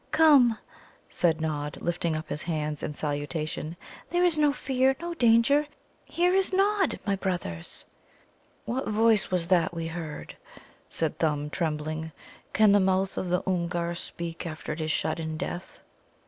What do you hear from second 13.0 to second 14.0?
of the Oomgar